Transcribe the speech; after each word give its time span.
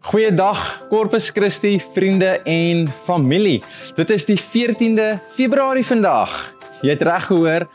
Goeiedag 0.00 0.80
Corpus 0.88 1.28
Christi 1.28 1.74
vriende 1.92 2.40
en 2.48 2.86
familie. 3.04 3.58
Dit 3.98 4.08
is 4.10 4.22
die 4.24 4.38
14de 4.40 5.18
Februarie 5.36 5.84
vandag. 5.84 6.32
Jy 6.80 6.94
het 6.94 7.02
reg 7.04 7.26
gehoor. 7.28 7.66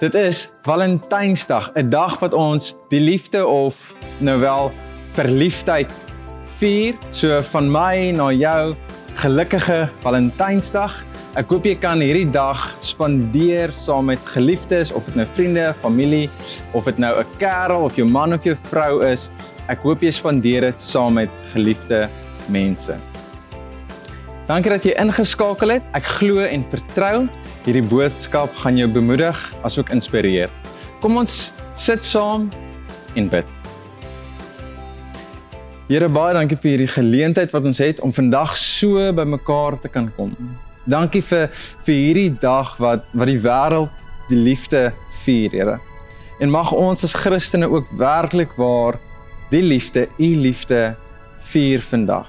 Dit 0.00 0.16
is 0.18 0.48
Valentynsdag, 0.66 1.70
'n 1.78 1.90
dag 1.90 2.18
wat 2.18 2.34
ons 2.34 2.74
die 2.90 2.98
liefde 3.00 3.46
of 3.46 3.78
nou 4.18 4.40
wel 4.40 4.72
verliefdheid 5.14 5.92
vier. 6.58 6.98
So 7.10 7.38
van 7.54 7.70
my 7.70 8.10
na 8.10 8.32
jou 8.32 8.74
gelukkige 9.14 9.88
Valentynsdag. 10.02 11.04
Ek 11.36 11.46
hoop 11.46 11.64
jy 11.64 11.76
kan 11.78 12.00
hierdie 12.02 12.30
dag 12.30 12.74
spandeer 12.80 13.72
saam 13.72 14.10
met 14.10 14.18
geliefdes 14.34 14.90
of 14.92 15.04
dit 15.04 15.14
nou 15.14 15.26
vriende, 15.34 15.74
familie 15.80 16.28
of 16.72 16.84
dit 16.84 16.98
nou 16.98 17.14
'n 17.20 17.26
kerel 17.38 17.84
of 17.84 17.94
jou 17.94 18.08
man 18.08 18.32
of 18.32 18.42
jou 18.42 18.56
vrou 18.62 19.06
is. 19.06 19.30
Ek 19.68 19.82
hoop 19.84 20.00
jy 20.00 20.08
spandeer 20.16 20.64
dit 20.64 20.80
saam 20.80 21.18
met 21.18 21.32
geliefde 21.52 22.06
mense. 22.48 22.94
Dankie 24.48 24.72
dat 24.72 24.86
jy 24.88 24.94
ingeskakel 24.96 25.74
het. 25.74 25.88
Ek 25.92 26.06
glo 26.16 26.40
en 26.40 26.62
vertrou 26.72 27.26
hierdie 27.66 27.84
boodskap 27.84 28.54
gaan 28.62 28.78
jou 28.80 28.86
bemoedig 28.88 29.36
asook 29.68 29.92
inspireer. 29.92 30.48
Kom 31.02 31.18
ons 31.20 31.50
sit 31.76 32.06
saam 32.06 32.46
en 33.20 33.28
bid. 33.28 33.50
Here 35.90 36.08
baie 36.12 36.32
dankie 36.36 36.56
vir 36.62 36.70
hierdie 36.70 36.94
geleentheid 36.94 37.52
wat 37.52 37.68
ons 37.68 37.82
het 37.84 38.00
om 38.04 38.14
vandag 38.16 38.54
so 38.56 39.04
bymekaar 39.16 39.76
te 39.84 39.92
kan 39.92 40.08
kom. 40.16 40.32
Dankie 40.88 41.20
vir 41.28 41.52
vir 41.84 41.98
hierdie 41.98 42.32
dag 42.40 42.72
wat 42.80 43.04
wat 43.12 43.28
die 43.28 43.42
wêreld 43.44 43.92
die 44.32 44.40
liefde 44.48 44.86
vier, 45.26 45.52
Here. 45.52 45.76
En 46.40 46.48
mag 46.52 46.72
ons 46.72 47.04
as 47.04 47.16
Christene 47.16 47.68
ook 47.68 47.92
werklik 48.00 48.56
waar 48.56 48.96
die 49.50 49.62
liefde, 49.62 50.08
u 50.18 50.28
liefde 50.36 50.94
vier 51.52 51.82
vandag. 51.82 52.28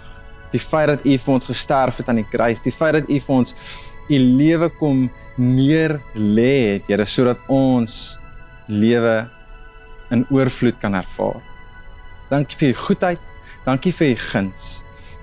Die 0.53 0.61
feit 0.61 0.87
dat 0.89 1.05
u 1.05 1.17
vir 1.17 1.33
ons 1.33 1.45
gesterf 1.45 1.99
het 1.99 2.09
aan 2.09 2.21
die 2.21 2.29
kruis, 2.31 2.61
die 2.63 2.73
feit 2.73 2.95
dat 2.97 3.09
u 3.09 3.19
vir 3.19 3.35
ons 3.35 3.55
u 4.09 4.17
lewe 4.17 4.69
kom 4.79 5.07
neer 5.37 5.99
lê 6.15 6.55
het, 6.75 6.87
Here, 6.89 7.05
sodat 7.05 7.39
ons 7.47 8.17
lewe 8.67 9.27
in 10.11 10.25
oorvloed 10.33 10.77
kan 10.81 10.97
ervaar. 10.97 11.39
Dankie 12.29 12.57
vir 12.57 12.73
u 12.73 12.79
goedheid, 12.85 13.25
dankie 13.65 13.93
vir 13.93 14.13
u 14.13 14.17
guns. 14.29 14.71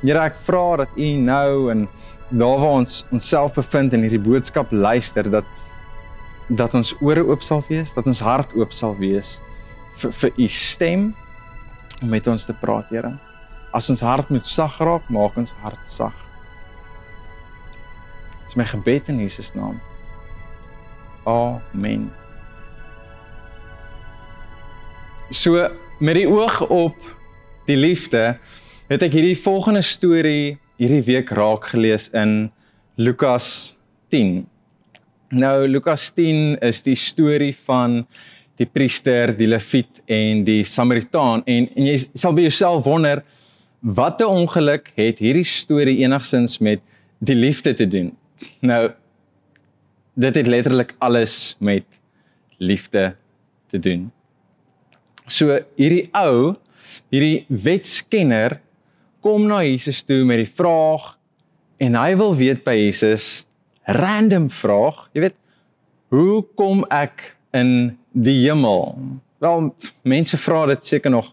Here, 0.03 0.21
ek 0.23 0.39
vra 0.47 0.83
dat 0.84 0.97
u 0.97 1.11
nou 1.19 1.71
en 1.73 1.87
daar 2.31 2.59
waar 2.62 2.81
ons 2.83 3.05
onsself 3.15 3.55
bevind 3.55 3.95
en 3.95 4.03
hierdie 4.03 4.23
boodskap 4.23 4.73
luister 4.73 5.31
dat 5.31 5.47
dat 6.47 6.75
ons 6.78 6.93
ore 7.03 7.25
oop 7.27 7.43
sal 7.43 7.65
wees, 7.67 7.91
dat 7.95 8.06
ons 8.06 8.23
hart 8.23 8.53
oop 8.55 8.75
sal 8.75 8.95
wees 9.01 9.41
vir 9.99 10.12
vir 10.15 10.37
u 10.39 10.47
stem 10.51 11.09
om 12.03 12.13
met 12.13 12.27
ons 12.27 12.45
te 12.45 12.55
praat, 12.61 12.89
Here. 12.91 13.13
As 13.77 13.91
ons 13.91 14.01
hart 14.05 14.31
moet 14.33 14.47
sag 14.47 14.79
raak, 14.81 15.09
maak 15.13 15.37
ons 15.37 15.53
hart 15.63 15.91
sag. 15.91 16.15
Dis 18.47 18.57
my 18.57 18.67
gebed 18.69 19.09
in 19.13 19.21
Jesus 19.21 19.53
naam. 19.57 19.81
Amen. 21.27 22.07
So 25.35 25.59
met 25.99 26.15
die 26.21 26.29
oog 26.31 26.61
op 26.71 27.09
die 27.67 27.77
liefde, 27.77 28.37
het 28.87 29.03
ek 29.03 29.17
hierdie 29.17 29.39
volgende 29.43 29.83
storie 29.83 30.55
hierdie 30.79 31.03
week 31.09 31.33
raak 31.35 31.67
gelees 31.73 32.07
in 32.15 32.47
Lukas 33.01 33.75
10. 34.15 34.45
Nou 35.35 35.67
Lukas 35.67 36.11
10 36.15 36.61
is 36.63 36.83
die 36.87 36.95
storie 36.95 37.55
van 37.67 38.05
die 38.57 38.67
priester, 38.67 39.33
die 39.37 39.49
leviet 39.49 40.01
en 40.07 40.45
die 40.45 40.62
samaritaan 40.65 41.43
en 41.47 41.69
en 41.75 41.89
jy 41.91 41.97
sal 42.15 42.35
by 42.37 42.47
jouself 42.47 42.85
wonder 42.85 43.23
wat 43.81 44.21
'n 44.21 44.33
ongeluk 44.43 44.93
het 44.97 45.19
hierdie 45.19 45.45
storie 45.45 45.99
enigsins 46.05 46.59
met 46.59 46.81
die 47.19 47.34
liefde 47.34 47.75
te 47.75 47.87
doen. 47.89 48.17
Nou 48.61 48.93
dit 50.15 50.34
het 50.34 50.47
letterlik 50.47 50.95
alles 50.99 51.57
met 51.59 51.84
liefde 52.59 53.15
te 53.69 53.78
doen. 53.78 54.11
So 55.27 55.59
hierdie 55.77 56.09
ou, 56.12 56.55
hierdie 57.11 57.44
wetskenner 57.49 58.61
kom 59.21 59.47
na 59.47 59.62
Jesus 59.65 60.03
toe 60.03 60.25
met 60.25 60.38
die 60.44 60.53
vraag 60.55 61.17
en 61.83 61.94
hy 61.94 62.15
wil 62.17 62.37
weet 62.37 62.65
by 62.65 62.77
Jesus 62.78 63.47
random 63.87 64.49
vraag, 64.50 65.06
jy 65.15 65.27
weet, 65.27 65.37
hoe 66.15 66.43
kom 66.59 66.84
ek 66.94 67.37
in 67.56 67.99
die 68.16 68.38
hemel? 68.47 68.94
Wel, 69.44 69.71
mense 70.03 70.38
vra 70.41 70.65
dit 70.72 70.84
seker 70.87 71.12
nog 71.12 71.32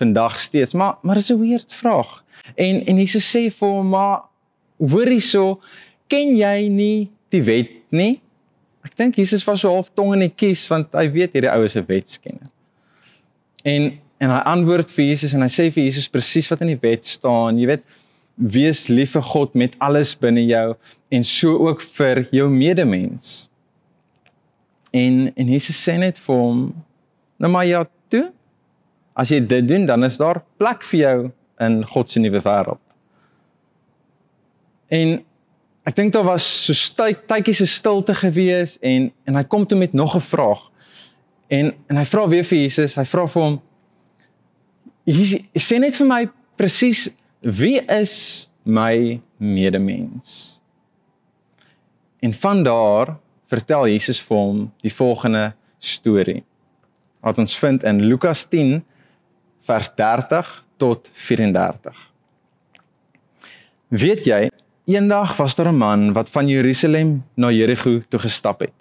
vandag 0.00 0.38
steeds, 0.40 0.74
maar 0.74 0.96
maar 1.02 1.14
dis 1.14 1.32
'n 1.32 1.40
weird 1.40 1.74
vraag. 1.74 2.24
En 2.54 2.86
en 2.86 2.96
Jesus 2.96 3.36
sê 3.36 3.50
vir 3.50 3.68
hom, 3.68 3.88
maar 3.88 4.22
hoor 4.78 5.06
hierso, 5.06 5.60
ken 6.06 6.36
jy 6.36 6.68
nie 6.68 7.10
die 7.28 7.42
wet 7.42 7.70
nie? 7.88 8.20
Ek 8.84 8.96
dink 8.96 9.16
Jesus 9.16 9.44
was 9.44 9.60
so 9.60 9.68
half 9.68 9.90
tong 9.94 10.14
in 10.14 10.20
die 10.20 10.32
kies 10.36 10.68
want 10.68 10.92
hy 10.92 11.10
weet 11.12 11.32
hierdie 11.32 11.52
ou 11.52 11.64
is 11.64 11.76
'n 11.76 11.84
wetskenner. 11.86 12.48
En 13.64 13.98
en 14.20 14.30
hy 14.30 14.40
antwoord 14.44 14.90
vir 14.90 15.04
Jesus 15.04 15.34
en 15.34 15.42
hy 15.42 15.48
sê 15.48 15.70
vir 15.72 15.84
Jesus 15.84 16.08
presies 16.08 16.50
wat 16.50 16.60
in 16.60 16.66
die 16.66 16.80
wet 16.82 17.06
staan. 17.06 17.58
Jy 17.58 17.66
weet, 17.66 17.84
wees 18.36 18.88
lief 18.88 19.12
vir 19.12 19.22
God 19.22 19.54
met 19.54 19.76
alles 19.80 20.14
binne 20.14 20.44
jou 20.44 20.76
en 21.10 21.24
so 21.24 21.56
ook 21.68 21.82
vir 21.82 22.28
jou 22.30 22.48
medemens. 22.50 23.49
En 24.90 25.32
en 25.34 25.48
Jesus 25.48 25.78
sê 25.78 25.96
net 25.98 26.18
vir 26.18 26.36
hom, 26.36 26.62
nou 27.38 27.50
maar 27.52 27.66
ja, 27.66 27.84
toe. 28.08 28.30
As 29.14 29.30
jy 29.30 29.40
dit 29.46 29.66
doen, 29.68 29.86
dan 29.86 30.04
is 30.04 30.18
daar 30.20 30.42
plek 30.58 30.84
vir 30.90 31.00
jou 31.00 31.16
in 31.60 31.82
God 31.86 32.10
se 32.10 32.20
nuwe 32.22 32.40
wêreld. 32.44 32.80
En 34.90 35.18
ek 35.88 35.96
dink 35.96 36.12
daar 36.14 36.26
was 36.26 36.46
so 36.66 36.74
tydjie 37.30 37.54
se 37.54 37.66
stilte 37.66 38.14
gewees 38.14 38.76
en 38.82 39.10
en 39.28 39.38
hy 39.38 39.44
kom 39.48 39.66
toe 39.66 39.78
met 39.78 39.92
nog 39.92 40.16
'n 40.16 40.26
vraag. 40.32 40.62
En 41.48 41.74
en 41.88 41.96
hy 41.96 42.04
vra 42.04 42.28
weer 42.28 42.44
vir 42.44 42.58
Jesus, 42.58 42.96
hy 42.96 43.04
vra 43.04 43.26
vir 43.26 43.42
hom 43.42 43.60
Jesus, 45.04 45.40
sê 45.56 45.78
net 45.78 45.96
vir 45.96 46.06
my 46.06 46.28
presies 46.56 47.08
wie 47.40 47.80
is 47.88 48.48
my 48.64 49.20
medemens? 49.38 50.60
En 52.20 52.34
van 52.34 52.62
daar 52.62 53.16
vertel 53.50 53.88
Jesus 53.90 54.20
vir 54.22 54.36
hom 54.36 54.60
die 54.84 54.92
volgende 54.94 55.52
storie. 55.78 56.42
Wat 57.20 57.38
ons 57.38 57.56
vind 57.58 57.84
in 57.84 58.04
Lukas 58.06 58.46
10 58.48 58.80
vers 59.68 59.90
30 59.98 60.52
tot 60.80 61.10
34. 61.28 61.96
Weet 63.90 64.24
jy, 64.26 64.50
eendag 64.86 65.36
was 65.36 65.56
daar 65.58 65.68
'n 65.72 65.76
man 65.76 66.12
wat 66.12 66.30
van 66.30 66.48
Jerusalem 66.48 67.24
na 67.34 67.50
Jerigo 67.50 68.00
toe 68.08 68.20
gestap 68.20 68.60
het. 68.60 68.72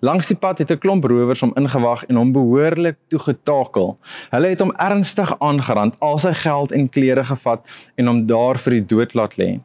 Langs 0.00 0.26
die 0.28 0.36
pad 0.36 0.58
het 0.58 0.70
'n 0.70 0.78
klomp 0.78 1.04
rowers 1.04 1.40
hom 1.40 1.52
ingewag 1.56 2.04
en 2.08 2.16
hom 2.16 2.32
behoorlik 2.32 2.96
toegetakel. 3.08 3.98
Hulle 4.30 4.48
het 4.48 4.60
hom 4.60 4.72
ernstig 4.76 5.38
aangerand, 5.38 5.94
al 6.00 6.18
sy 6.18 6.34
geld 6.34 6.72
en 6.72 6.88
klere 6.88 7.24
gevat 7.24 7.62
en 7.96 8.06
hom 8.06 8.26
daar 8.26 8.58
vir 8.58 8.70
die 8.70 8.86
dood 8.86 9.14
laat 9.14 9.36
lê. 9.38 9.60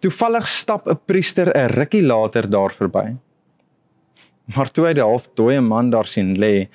Toevallig 0.00 0.46
stap 0.46 0.86
'n 0.88 0.98
priester 1.06 1.46
'n 1.54 1.70
rukkie 1.70 2.02
later 2.02 2.50
daar 2.50 2.72
verby. 2.72 3.16
Maar 4.54 4.70
toe 4.72 4.86
hy 4.86 4.94
die 4.96 5.04
half 5.04 5.26
dooie 5.36 5.60
man 5.60 5.90
daar 5.92 6.08
sien 6.08 6.32
lê, 6.40 6.68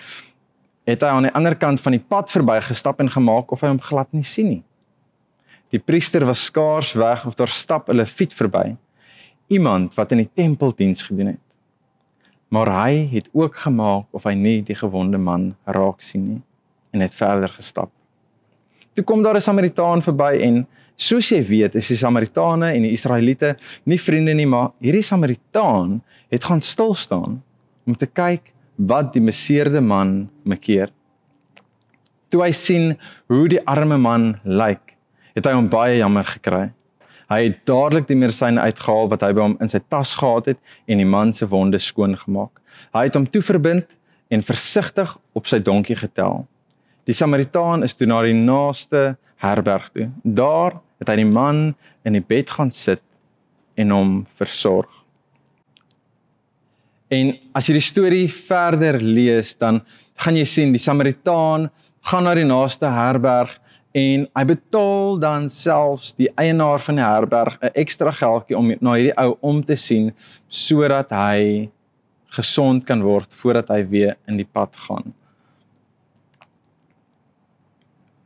het 0.85 1.01
hy 1.01 1.09
aan 1.09 1.25
die 1.25 1.33
ander 1.33 1.55
kant 1.57 1.81
van 1.81 1.95
die 1.95 2.03
pad 2.11 2.31
verbygestap 2.31 2.99
en 3.01 3.09
gemaak 3.09 3.53
of 3.55 3.63
hy 3.63 3.71
hom 3.71 3.81
glad 3.81 4.11
nie 4.13 4.25
sien 4.27 4.49
nie. 4.49 4.63
Die 5.73 5.81
priester 5.81 6.25
was 6.27 6.43
skaars 6.45 6.91
weg 6.99 7.23
of 7.25 7.37
daar 7.39 7.49
stap 7.49 7.89
'n 7.89 7.97
leviet 7.97 8.33
verby, 8.33 8.75
iemand 9.49 9.95
wat 9.95 10.11
in 10.11 10.17
die 10.17 10.29
tempeldiens 10.35 11.01
gedoen 11.03 11.33
het. 11.33 11.43
Maar 12.49 12.69
hy 12.83 13.09
het 13.13 13.29
ook 13.33 13.55
gemaak 13.55 14.05
of 14.11 14.23
hy 14.23 14.33
nie 14.33 14.61
die 14.61 14.75
gewonde 14.75 15.17
man 15.17 15.55
raak 15.65 16.01
sien 16.01 16.27
nie 16.27 16.41
en 16.91 17.01
het 17.01 17.13
verder 17.13 17.49
gestap. 17.49 17.89
Toe 18.93 19.03
kom 19.03 19.23
daar 19.23 19.35
'n 19.35 19.41
Samaritaan 19.41 20.01
verby 20.01 20.41
en 20.41 20.67
soos 20.95 21.29
jy 21.29 21.41
weet, 21.47 21.75
is 21.75 21.87
die 21.87 21.97
Samaritane 21.97 22.73
en 22.73 22.81
die 22.81 22.91
Israeliete 22.91 23.57
nie 23.83 23.97
vriende 23.97 24.33
nie, 24.33 24.45
maar 24.45 24.71
hierdie 24.79 25.01
Samaritaan 25.01 26.03
het 26.29 26.43
gaan 26.43 26.61
stil 26.61 26.93
staan 26.93 27.41
om 27.87 27.95
te 27.95 28.07
kyk 28.07 28.51
wat 28.75 29.13
die 29.13 29.23
beseerde 29.23 29.81
man 29.81 30.29
mekeer. 30.43 30.91
Toe 32.33 32.41
hy 32.41 32.51
sien 32.57 32.93
hoe 33.29 33.45
die 33.51 33.61
arme 33.69 33.99
man 34.01 34.33
lyk, 34.43 34.95
het 35.37 35.45
hy 35.45 35.53
hom 35.53 35.69
baie 35.69 35.99
jammer 35.99 36.25
gekry. 36.25 36.71
Hy 37.29 37.39
het 37.47 37.61
dadelik 37.69 38.07
die 38.09 38.17
medisyne 38.19 38.61
uitgehaal 38.61 39.09
wat 39.11 39.23
hy 39.25 39.31
by 39.33 39.45
hom 39.45 39.57
in 39.63 39.71
sy 39.71 39.81
tas 39.93 40.13
gehad 40.19 40.49
het 40.51 40.59
en 40.89 41.01
die 41.01 41.09
man 41.09 41.33
se 41.33 41.47
wonde 41.49 41.79
skoon 41.81 42.17
gemaak. 42.19 42.51
Hy 42.93 43.07
het 43.07 43.17
hom 43.17 43.27
toe 43.29 43.41
verbind 43.45 43.87
en 44.33 44.45
versigtig 44.45 45.13
op 45.37 45.49
sy 45.49 45.59
donkie 45.61 45.97
getel. 45.97 46.43
Die 47.05 47.15
Samaritaan 47.15 47.83
is 47.83 47.95
toe 47.97 48.07
na 48.07 48.21
die 48.25 48.35
naaste 48.37 49.15
herberg 49.43 49.89
toe. 49.93 50.09
Daar 50.23 50.79
het 51.01 51.09
hy 51.11 51.19
die 51.21 51.29
man 51.29 51.73
in 52.07 52.17
die 52.17 52.23
bed 52.23 52.53
gaan 52.53 52.71
sit 52.71 53.03
en 53.79 53.91
hom 53.91 54.13
versorg. 54.39 54.89
En 57.13 57.33
as 57.53 57.67
jy 57.67 57.77
die 57.77 57.85
storie 57.85 58.27
verder 58.31 58.97
lees, 59.01 59.53
dan 59.59 59.81
gaan 60.23 60.37
jy 60.39 60.45
sien 60.47 60.73
die 60.73 60.81
Samaritaan 60.81 61.69
gaan 62.09 62.25
na 62.27 62.33
die 62.35 62.47
naaste 62.47 62.89
herberg 62.89 63.51
en 63.93 64.25
hy 64.33 64.43
betaal 64.49 65.19
dan 65.21 65.45
selfs 65.53 66.15
die 66.17 66.29
eienaar 66.41 66.81
van 66.81 66.97
die 66.97 67.05
herberg 67.05 67.57
'n 67.61 67.75
ekstra 67.83 68.11
geldjie 68.11 68.57
om 68.57 68.73
na 68.81 68.95
hierdie 68.97 69.17
ou 69.21 69.37
om 69.41 69.61
te 69.63 69.75
sien 69.75 70.11
sodat 70.49 71.11
hy 71.13 71.69
gesond 72.33 72.85
kan 72.85 73.03
word 73.05 73.33
voordat 73.41 73.69
hy 73.69 73.83
weer 73.83 74.17
in 74.27 74.37
die 74.37 74.49
pad 74.49 74.73
gaan. 74.87 75.13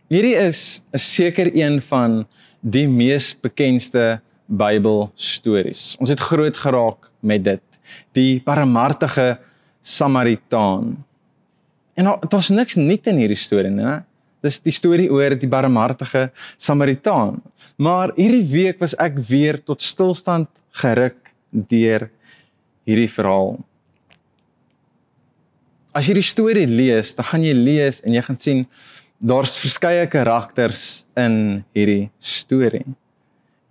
Hierdie 0.09 0.37
is 0.39 0.81
'n 0.93 0.97
seker 0.97 1.51
een 1.51 1.81
van 1.81 2.25
die 2.63 2.87
mees 2.87 3.33
bekendste 3.33 4.21
Bybelstories. 4.47 5.97
Ons 5.99 6.09
het 6.09 6.19
groot 6.19 6.55
geraak 6.55 7.11
met 7.21 7.43
dit. 7.43 7.66
Die 8.17 8.41
barmhartige 8.45 9.37
Samaritaan. 9.87 10.97
En 11.97 12.09
daar 12.09 12.19
was 12.29 12.49
niks 12.49 12.75
nuut 12.75 13.07
in 13.07 13.21
hierdie 13.21 13.39
storie 13.39 13.71
nie, 13.71 13.85
né? 13.85 14.01
Dis 14.45 14.59
die 14.61 14.73
storie 14.73 15.07
oor 15.09 15.33
die 15.37 15.49
barmhartige 15.49 16.27
Samaritaan. 16.61 17.39
Maar 17.81 18.13
hierdie 18.17 18.45
week 18.51 18.81
was 18.83 18.93
ek 19.01 19.17
weer 19.29 19.57
tot 19.65 19.81
stilstand 19.81 20.49
geruk 20.81 21.17
deur 21.51 22.09
hierdie 22.87 23.09
verhaal. 23.11 23.57
As 25.97 26.05
jy 26.09 26.19
die 26.19 26.25
storie 26.25 26.67
lees, 26.69 27.15
dan 27.17 27.25
gaan 27.31 27.45
jy 27.45 27.55
lees 27.57 28.03
en 28.05 28.13
jy 28.13 28.21
gaan 28.27 28.39
sien 28.41 28.63
daar's 29.17 29.57
verskeie 29.57 30.05
karakters 30.11 31.03
in 31.17 31.63
hierdie 31.73 32.09
storie. 32.21 32.85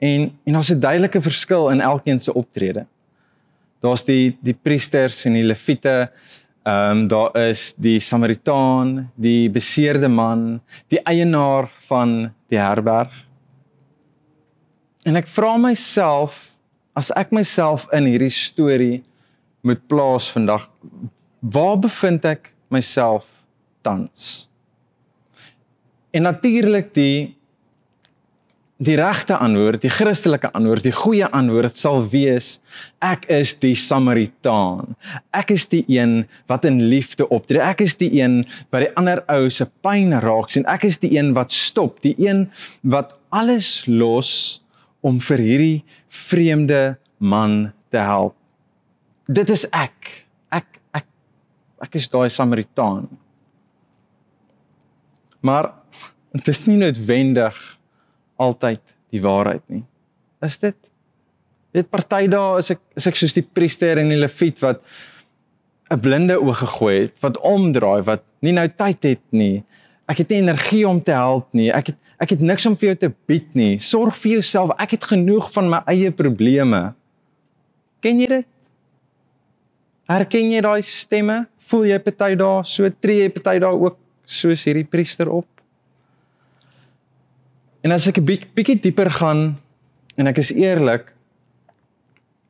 En 0.02 0.32
en 0.44 0.52
daar's 0.52 0.70
'n 0.70 0.80
duidelike 0.80 1.22
verskil 1.22 1.70
in 1.70 1.80
elkeen 1.80 2.20
se 2.20 2.34
optrede. 2.34 2.86
Daar's 3.86 4.02
die 4.06 4.34
die 4.42 4.56
priesters 4.56 5.22
en 5.28 5.38
die 5.38 5.46
leviete. 5.46 6.08
Ehm 6.66 6.90
um, 6.90 7.08
daar 7.08 7.36
is 7.38 7.68
die 7.78 8.00
Samaritaan, 8.02 9.12
die 9.14 9.46
beseerde 9.50 10.08
man, 10.10 10.60
die 10.90 10.98
eienaar 11.06 11.70
van 11.86 12.32
die 12.50 12.58
herberg. 12.58 13.12
En 15.06 15.14
ek 15.14 15.28
vra 15.30 15.54
myself 15.62 16.34
as 16.98 17.12
ek 17.14 17.30
myself 17.30 17.84
in 17.94 18.08
hierdie 18.10 18.32
storie 18.34 19.04
moet 19.66 19.84
plaas 19.86 20.26
vandag, 20.32 20.66
waar 21.54 21.78
bevind 21.78 22.26
ek 22.26 22.50
myself 22.74 23.28
tans? 23.86 24.48
En 26.10 26.26
natuurlik 26.26 26.90
die 26.96 27.36
die 28.76 28.96
regte 28.98 29.38
antwoord, 29.40 29.80
die 29.80 29.92
Christelike 29.92 30.50
antwoord, 30.56 30.84
die 30.84 30.92
goeie 30.92 31.28
antwoord 31.32 31.78
sal 31.80 32.02
wees 32.12 32.58
ek 33.04 33.24
is 33.32 33.54
die 33.62 33.72
Samaritaan. 33.78 34.92
Ek 35.36 35.54
is 35.54 35.64
die 35.72 35.82
een 35.88 36.26
wat 36.50 36.66
in 36.68 36.82
liefde 36.90 37.24
optree. 37.32 37.62
Ek 37.64 37.80
is 37.80 37.96
die 37.96 38.10
een 38.18 38.42
wat 38.74 38.84
die 38.84 38.92
ander 39.00 39.22
ou 39.32 39.48
se 39.48 39.64
pyn 39.84 40.12
raak 40.20 40.52
sien. 40.52 40.66
Ek 40.68 40.84
is 40.84 41.00
die 41.00 41.14
een 41.16 41.32
wat 41.36 41.54
stop, 41.56 42.02
die 42.04 42.14
een 42.20 42.46
wat 42.84 43.14
alles 43.32 43.86
los 43.88 44.60
om 45.06 45.22
vir 45.24 45.40
hierdie 45.40 45.78
vreemde 46.28 46.98
man 47.18 47.72
te 47.94 48.02
help. 48.02 48.36
Dit 49.32 49.48
is 49.50 49.64
ek. 49.72 50.12
Ek 50.52 50.68
ek 50.92 51.08
ek 51.80 51.96
is 51.96 52.10
daai 52.12 52.28
Samaritaan. 52.28 53.08
Maar 55.40 55.72
dit 56.36 56.52
is 56.52 56.62
nie 56.68 56.76
noodwendig 56.76 57.56
altyd 58.42 58.82
die 59.14 59.22
waarheid 59.24 59.64
nie. 59.72 59.82
Is 60.44 60.58
dit? 60.62 60.76
Dit 61.76 61.90
party 61.92 62.26
dae 62.32 62.60
is 62.60 62.72
ek 62.72 62.80
is 62.96 63.06
ek 63.10 63.18
soos 63.20 63.36
die 63.36 63.44
priester 63.44 64.00
en 64.00 64.12
die 64.12 64.20
leviet 64.20 64.62
wat 64.64 64.82
'n 65.90 66.00
blinde 66.00 66.36
oog 66.40 66.58
gegooi 66.58 66.94
het, 67.06 67.14
wat 67.22 67.38
omdraai, 67.38 68.02
wat 68.02 68.22
nie 68.42 68.52
nou 68.52 68.66
tyd 68.68 69.02
het 69.02 69.22
nie. 69.30 69.64
Ek 70.08 70.18
het 70.18 70.30
nie 70.30 70.42
energie 70.42 70.84
om 70.88 71.02
te 71.02 71.12
help 71.12 71.48
nie. 71.52 71.70
Ek 71.70 71.92
het 71.92 71.96
ek 72.18 72.30
het 72.30 72.40
niks 72.40 72.66
om 72.66 72.76
vir 72.76 72.94
jou 72.94 72.96
te 72.96 73.12
bied 73.28 73.48
nie. 73.54 73.78
Sorg 73.78 74.16
vir 74.16 74.38
jouself. 74.38 74.72
Ek 74.80 74.90
het 74.96 75.04
genoeg 75.04 75.50
van 75.52 75.68
my 75.68 75.82
eie 75.86 76.10
probleme. 76.10 76.94
Ken 78.00 78.20
jy 78.20 78.26
dit? 78.26 78.46
Herken 80.08 80.50
jy 80.50 80.60
daai 80.60 80.82
stemme? 80.82 81.46
Voel 81.68 81.84
jy 81.90 81.98
party 81.98 82.34
dae 82.38 82.62
so 82.64 82.88
tree 83.02 83.26
jy 83.26 83.28
party 83.34 83.58
dae 83.58 83.74
ook 83.74 83.98
soos 84.24 84.64
hierdie 84.64 84.86
priester 84.88 85.28
op? 85.28 85.46
En 87.86 87.94
as 87.94 88.08
ek 88.10 88.18
'n 88.18 88.26
bietjie 88.26 88.50
bietjie 88.50 88.80
dieper 88.82 89.10
gaan 89.14 89.40
en 90.18 90.26
ek 90.26 90.40
is 90.42 90.50
eerlik, 90.50 91.12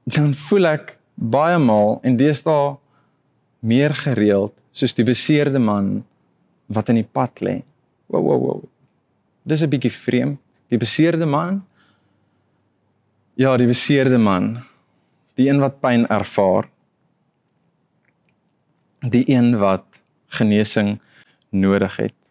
dan 0.09 0.33
voel 0.33 0.67
ek 0.71 0.95
baie 1.35 1.59
maal 1.61 2.01
en 2.09 2.17
deesdae 2.17 2.79
meer 3.61 3.93
gereeld 3.93 4.55
soos 4.73 4.97
die 4.97 5.05
beseerde 5.05 5.61
man 5.61 6.07
wat 6.73 6.89
in 6.89 7.03
die 7.03 7.11
pad 7.19 7.45
lê. 7.45 7.57
Wow 8.09 8.25
wow 8.25 8.41
wow. 8.47 8.63
Dis 9.45 9.63
'n 9.63 9.69
bietjie 9.69 9.93
vreemd. 9.93 10.41
Die 10.73 10.79
beseerde 10.79 11.27
man? 11.27 11.65
Ja, 13.37 13.57
die 13.57 13.69
beseerde 13.69 14.19
man. 14.19 14.65
Die 15.37 15.51
een 15.51 15.61
wat 15.61 15.81
pyn 15.81 16.09
ervaar. 16.09 16.65
Die 19.05 19.29
een 19.29 19.59
wat 19.59 19.85
genesing 20.29 20.99
nodig 21.51 21.97
het. 21.97 22.26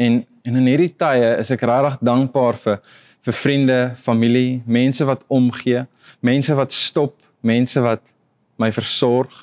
En 0.00 0.22
En 0.48 0.56
in 0.56 0.68
hierdie 0.70 0.92
tye 0.96 1.34
is 1.40 1.50
ek 1.52 1.64
regtig 1.68 2.00
dankbaar 2.06 2.58
vir 2.64 2.82
vir 3.20 3.36
vriende, 3.36 3.78
familie, 4.00 4.62
mense 4.64 5.04
wat 5.04 5.26
omgee, 5.28 5.82
mense 6.24 6.54
wat 6.56 6.72
stop, 6.72 7.18
mense 7.44 7.76
wat 7.84 8.00
my 8.56 8.70
versorg. 8.72 9.34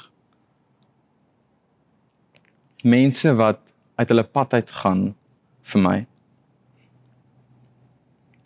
Mense 2.81 3.35
wat 3.37 3.61
uit 4.01 4.09
hulle 4.09 4.25
pad 4.25 4.57
uit 4.57 4.73
gaan 4.79 5.03
vir 5.69 5.83
my. 5.83 5.95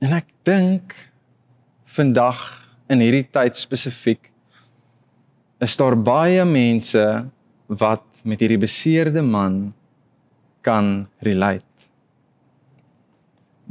En 0.04 0.18
ek 0.20 0.28
dink 0.44 0.98
vandag 1.96 2.44
in 2.92 3.00
hierdie 3.06 3.30
tyd 3.32 3.56
spesifiek 3.56 4.28
is 5.64 5.80
daar 5.80 5.96
baie 5.96 6.44
mense 6.44 7.08
wat 7.72 8.04
met 8.28 8.44
hierdie 8.44 8.60
beseerde 8.60 9.24
man 9.24 9.70
kan 10.68 11.06
relate 11.24 11.71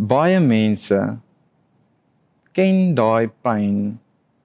baie 0.01 0.41
mense 0.41 0.97
ken 2.57 2.95
daai 2.97 3.29
pyn 3.45 3.99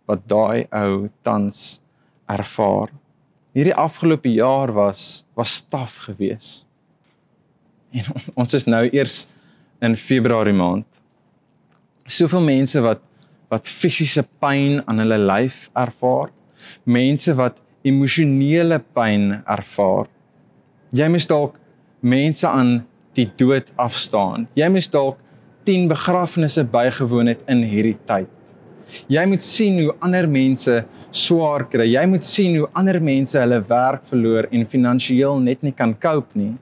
wat 0.09 0.27
daai 0.27 0.67
ou 0.75 1.07
tans 1.23 1.79
ervaar. 2.29 2.91
Hierdie 3.55 3.75
afgelope 3.79 4.29
jaar 4.35 4.73
was 4.75 5.23
was 5.35 5.61
taaf 5.71 5.95
geweest. 6.07 6.67
En 7.95 8.11
ons 8.41 8.53
is 8.53 8.67
nou 8.67 8.83
eers 8.91 9.23
in 9.81 9.95
Februarie 9.95 10.55
maand. 10.55 10.87
Soveel 12.05 12.43
mense 12.43 12.81
wat 12.83 13.03
wat 13.53 13.69
fisiese 13.69 14.25
pyn 14.41 14.81
aan 14.89 14.99
hulle 14.99 15.19
lyf 15.21 15.69
ervaar, 15.77 16.31
mense 16.83 17.31
wat 17.37 17.59
emosionele 17.85 18.81
pyn 18.97 19.29
ervaar. 19.45 20.09
Jy 20.91 21.07
mis 21.13 21.27
dalk 21.29 21.59
mense 22.01 22.47
aan 22.49 22.81
die 23.15 23.27
dood 23.39 23.69
afstaan. 23.79 24.49
Jy 24.57 24.67
mis 24.73 24.89
dalk 24.91 25.21
10 25.65 25.87
begrafnisse 25.91 26.63
bygewoon 26.71 27.33
het 27.33 27.41
in 27.51 27.63
hierdie 27.65 27.97
tyd. 28.09 28.31
Jy 29.11 29.23
moet 29.27 29.43
sien 29.43 29.79
hoe 29.81 29.95
ander 30.05 30.27
mense 30.29 30.83
swaar 31.15 31.65
kry. 31.69 31.87
Jy 31.89 32.03
moet 32.09 32.25
sien 32.27 32.55
hoe 32.59 32.69
ander 32.77 32.99
mense 33.03 33.37
hulle 33.39 33.59
werk 33.69 34.05
verloor 34.11 34.47
en 34.51 34.67
finansiëel 34.71 35.41
net 35.43 35.63
nie 35.65 35.73
kan 35.75 35.95
cope 36.01 36.37
nie. 36.37 36.53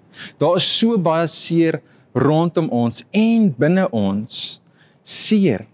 Daar 0.42 0.58
is 0.62 0.68
so 0.80 0.98
baie 0.98 1.28
seer 1.32 1.82
rondom 2.16 2.70
ons 2.74 3.04
en 3.12 3.50
binne 3.60 3.86
ons. 3.92 4.42
Seer 5.04 5.66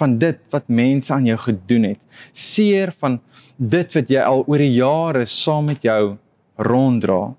van 0.00 0.18
dit 0.20 0.38
wat 0.52 0.68
mense 0.68 1.12
aan 1.12 1.26
jou 1.28 1.38
gedoen 1.46 1.90
het. 1.92 2.00
Seer 2.32 2.92
van 3.00 3.20
dit 3.56 3.96
wat 3.96 4.12
jy 4.12 4.22
al 4.22 4.44
oor 4.46 4.62
die 4.62 4.74
jare 4.76 5.24
saam 5.28 5.70
met 5.72 5.84
jou 5.84 6.16
ronddra. 6.56 7.34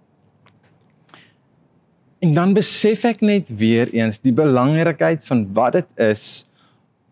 En 2.19 2.33
dan 2.33 2.53
besef 2.53 3.03
ek 3.05 3.21
net 3.21 3.49
weer 3.59 3.91
eens 3.93 4.17
die 4.23 4.33
belangrikheid 4.33 5.25
van 5.29 5.45
wat 5.53 5.77
dit 5.77 5.89
is 6.01 6.47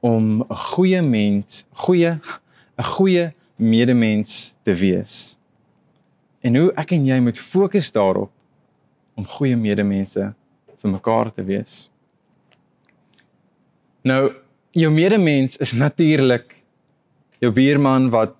om 0.02 0.42
'n 0.42 0.56
goeie 0.74 1.02
mens, 1.02 1.66
goeie 1.74 2.20
'n 2.78 2.84
goeie 2.84 3.34
medemens 3.56 4.54
te 4.64 4.74
wees. 4.74 5.38
En 6.42 6.56
hoe 6.56 6.72
ek 6.76 6.92
en 6.92 7.06
jy 7.06 7.20
moet 7.20 7.40
fokus 7.40 7.92
daarop 7.92 8.32
om 9.16 9.26
goeie 9.26 9.56
medemense 9.56 10.34
vir 10.82 10.92
mekaar 10.92 11.32
te 11.34 11.44
wees. 11.44 11.92
Nou, 14.04 14.34
jou 14.72 14.92
medemens 14.92 15.58
is 15.58 15.74
natuurlik 15.74 16.56
jou 17.40 17.52
buurman 17.52 18.10
wat 18.10 18.36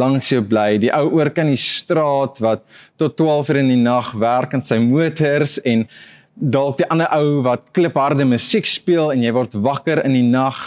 langs 0.00 0.30
jou 0.32 0.42
bly, 0.42 0.78
die 0.82 0.90
ou 0.94 1.06
oor 1.18 1.30
kan 1.34 1.50
die 1.50 1.60
straat 1.60 2.40
wat 2.42 2.64
tot 3.00 3.16
12 3.18 3.52
uur 3.52 3.60
in 3.60 3.70
die 3.74 3.82
nag 3.82 4.12
werk 4.18 4.54
aan 4.54 4.64
sy 4.66 4.80
motors 4.82 5.60
en 5.62 5.86
dalk 6.34 6.80
die 6.80 6.88
ander 6.90 7.10
ou 7.14 7.44
wat 7.46 7.68
klipharde 7.76 8.26
musiek 8.26 8.66
speel 8.66 9.12
en 9.14 9.22
jy 9.22 9.30
word 9.34 9.54
wakker 9.54 10.02
in 10.04 10.16
die 10.16 10.26
nag. 10.26 10.58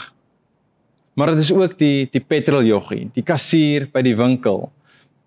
Maar 1.17 1.33
dit 1.33 1.43
is 1.43 1.51
ook 1.51 1.75
die 1.79 2.07
die 2.13 2.23
petroljoggie, 2.23 3.09
die 3.15 3.25
kassier 3.25 3.87
by 3.91 4.03
die 4.05 4.15
winkel, 4.15 4.69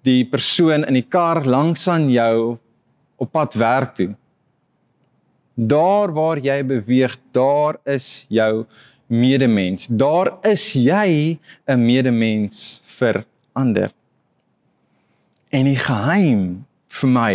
die 0.06 0.24
persoon 0.24 0.86
in 0.88 0.96
die 0.96 1.04
kar 1.04 1.42
langs 1.44 1.88
aan 1.90 2.08
jou 2.12 2.56
op 3.20 3.32
pad 3.34 3.56
werk 3.60 3.96
toe. 3.98 4.12
Daar 5.60 6.14
waar 6.16 6.40
jy 6.40 6.62
beweeg, 6.64 7.18
daar 7.36 7.76
is 7.84 8.24
jou 8.32 8.64
medemens. 9.10 9.90
Daar 9.90 10.38
is 10.46 10.72
jy 10.72 11.36
'n 11.68 11.84
medemens 11.84 12.80
vir 12.96 13.24
ander. 13.58 13.90
En 15.50 15.66
die 15.66 15.78
geheim 15.78 16.64
vir 17.00 17.10
my 17.10 17.32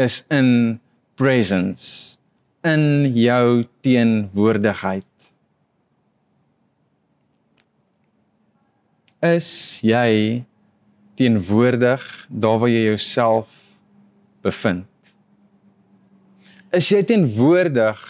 is 0.00 0.22
in 0.32 0.80
presence 1.20 2.18
in 2.66 3.12
jou 3.16 3.64
teenwoordigheid. 3.84 5.06
Is 9.24 9.80
jy 9.84 10.44
teenwoordig 11.20 12.04
daar 12.28 12.60
waar 12.60 12.72
jy 12.72 12.86
jouself 12.88 13.48
bevind? 14.44 14.86
Is 16.72 16.88
jy 16.92 17.02
teenwoordig 17.04 18.00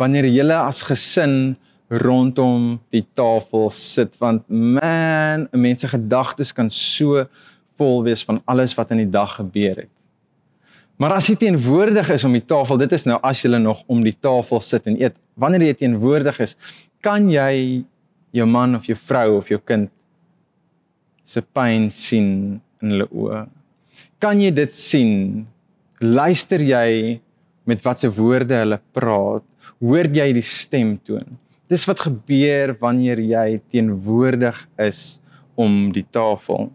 wanneer 0.00 0.26
julle 0.30 0.56
as 0.64 0.80
gesin 0.86 1.54
rondom 1.90 2.76
die 2.94 3.02
tafel 3.18 3.70
sit 3.74 4.14
want 4.22 4.44
man, 4.48 5.48
mense 5.50 5.88
gedagtes 5.90 6.52
kan 6.54 6.70
so 6.70 7.24
vol 7.80 8.04
wees 8.06 8.22
van 8.26 8.38
alles 8.50 8.76
wat 8.78 8.92
in 8.94 9.02
die 9.02 9.10
dag 9.10 9.34
gebeur 9.40 9.82
het. 9.82 9.90
Maar 11.00 11.16
as 11.16 11.30
jy 11.30 11.38
teenwoordig 11.40 12.10
is 12.12 12.26
om 12.28 12.34
die 12.36 12.44
tafel, 12.44 12.76
dit 12.78 12.92
is 12.92 13.06
nou 13.08 13.16
as 13.24 13.40
jy 13.40 13.56
nog 13.56 13.80
om 13.88 14.02
die 14.04 14.14
tafel 14.14 14.60
sit 14.60 14.86
en 14.86 14.98
eet. 15.00 15.16
Wanneer 15.40 15.70
jy 15.70 15.78
teenwoordig 15.80 16.42
is, 16.44 16.58
kan 17.00 17.30
jy 17.32 17.82
jou 18.36 18.46
man 18.46 18.76
of 18.76 18.84
jou 18.86 18.98
vrou 19.08 19.38
of 19.38 19.48
jou 19.50 19.58
kind 19.64 19.88
se 21.24 21.40
pyn 21.40 21.88
sien 21.94 22.60
in 22.82 22.94
hulle 22.94 23.08
oë. 23.08 23.44
Kan 24.20 24.42
jy 24.44 24.50
dit 24.52 24.74
sien? 24.76 25.46
Luister 26.04 26.60
jy 26.60 27.18
met 27.68 27.82
watse 27.84 28.10
woorde 28.16 28.60
hulle 28.60 28.80
praat? 28.92 29.46
Hoor 29.80 30.10
jy 30.12 30.28
die 30.36 30.44
stemtoon? 30.44 31.38
Dis 31.70 31.86
wat 31.86 32.02
gebeur 32.02 32.72
wanneer 32.80 33.20
jy 33.22 33.60
teenwoordig 33.70 34.56
is 34.82 35.20
om 35.54 35.92
die 35.94 36.06
tafel. 36.10 36.66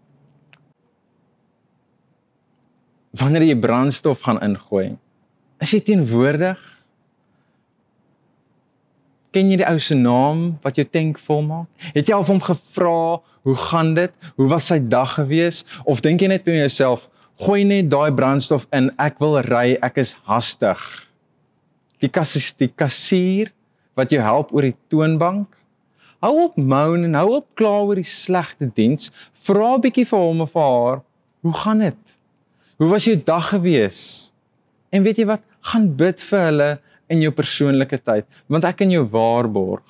Wanneer 3.19 3.43
jy 3.43 3.57
brandstof 3.59 4.23
gaan 4.23 4.39
ingooi, 4.43 4.95
is 5.63 5.73
jy 5.75 5.81
teenwoordig? 5.89 6.61
Ken 9.35 9.51
jy 9.51 9.59
die 9.59 9.67
ou 9.67 9.75
se 9.83 9.97
naam 9.99 10.45
wat 10.63 10.79
jou 10.79 10.87
tank 10.87 11.19
volmaak? 11.27 11.67
Het 11.91 12.07
jy 12.07 12.15
al 12.15 12.27
hom 12.27 12.39
gevra, 12.39 13.19
"Hoe 13.43 13.55
gaan 13.67 13.93
dit? 13.95 14.13
Hoe 14.37 14.47
was 14.47 14.67
sy 14.67 14.79
dag 14.79 15.15
gewees?" 15.15 15.65
Of 15.85 16.01
dink 16.01 16.21
jy 16.21 16.27
net 16.27 16.45
by 16.45 16.51
jouself, 16.51 17.09
"Gooi 17.39 17.65
net 17.65 17.89
daai 17.89 18.11
brandstof 18.11 18.65
in, 18.71 18.91
ek 18.97 19.19
wil 19.19 19.41
ry, 19.41 19.77
ek 19.81 19.97
is 19.97 20.15
hastig." 20.23 20.79
Die 21.99 22.09
kassies, 22.09 22.53
die 22.53 22.69
kassier 22.69 23.51
wat 23.95 24.11
jou 24.11 24.21
help 24.21 24.53
oor 24.53 24.67
die 24.67 24.77
toonbank. 24.91 25.47
Hou 26.23 26.33
op 26.45 26.57
moan 26.57 27.03
en 27.07 27.17
hou 27.17 27.37
op 27.39 27.47
kla 27.59 27.81
oor 27.83 27.99
die 27.99 28.07
slegte 28.07 28.69
diens. 28.75 29.11
Vra 29.45 29.75
'n 29.75 29.81
bietjie 29.81 30.07
vir 30.07 30.19
hom 30.19 30.41
of 30.41 30.51
vir 30.51 30.61
haar, 30.61 31.01
"Hoe 31.41 31.53
gaan 31.53 31.79
dit? 31.79 32.03
Hoe 32.77 32.89
was 32.89 33.05
jou 33.05 33.15
dag 33.15 33.49
gewees?" 33.49 34.31
En 34.91 35.03
weet 35.03 35.17
jy 35.17 35.25
wat? 35.25 35.41
Gaan 35.61 35.95
bid 35.95 36.19
vir 36.19 36.39
hulle 36.39 36.79
in 37.09 37.21
jou 37.21 37.31
persoonlike 37.31 37.99
tyd, 38.05 38.25
want 38.47 38.63
ek 38.63 38.77
kan 38.77 38.91
jou 38.91 39.03
waarborg, 39.03 39.83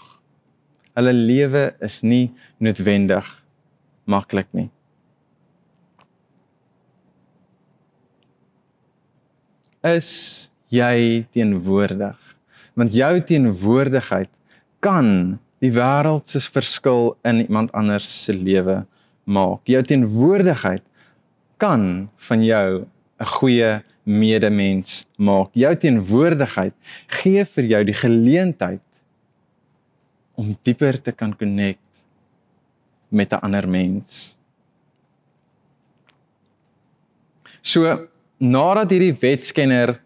hulle 0.96 1.14
lewe 1.14 1.74
is 1.84 2.02
nie 2.04 2.32
noodwendig 2.60 3.28
maklik 4.08 4.48
nie. 4.54 4.70
Is 9.86 10.50
jy 10.74 11.26
teenwoordig? 11.36 12.25
Want 12.75 12.94
jou 12.96 13.13
teenwoordigheid 13.22 14.29
kan 14.84 15.39
die 15.63 15.72
wêreld 15.74 16.27
se 16.29 16.41
verskil 16.51 17.15
in 17.25 17.46
iemand 17.46 17.72
anders 17.74 18.08
se 18.25 18.36
lewe 18.36 18.84
maak. 19.25 19.63
Jou 19.65 19.82
teenwoordigheid 19.84 20.84
kan 21.58 22.10
van 22.27 22.44
jou 22.44 22.86
'n 23.20 23.25
goeie 23.25 23.84
medemens 24.03 25.05
maak. 25.17 25.50
Jou 25.53 25.75
teenwoordigheid 25.75 26.74
gee 27.08 27.46
vir 27.46 27.63
jou 27.63 27.84
die 27.84 27.94
geleentheid 27.94 28.82
om 30.36 30.55
dieper 30.63 31.01
te 31.01 31.12
kan 31.12 31.34
connect 31.34 31.79
met 33.10 33.32
'n 33.32 33.39
ander 33.41 33.67
mens. 33.67 34.38
So 37.62 38.08
nadat 38.38 38.91
hierdie 38.91 39.17
wetskenner 39.22 40.00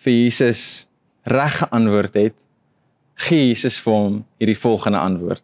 vir 0.00 0.12
Jesus 0.12 0.85
reg 1.26 1.58
geantwoord 1.58 2.14
het, 2.14 2.34
gee 3.26 3.48
Jesus 3.48 3.78
vir 3.82 3.94
hom 3.94 4.16
hierdie 4.40 4.58
volgende 4.58 5.00
antwoord 5.00 5.42